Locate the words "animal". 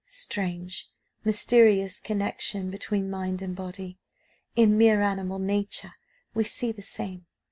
4.99-5.37